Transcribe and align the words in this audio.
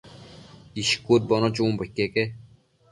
ishcudbono 0.83 1.47
chunbo 1.55 1.81
iqueque 1.89 2.23